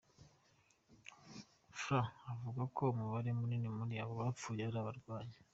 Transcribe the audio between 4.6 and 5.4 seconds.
ari abarwayi.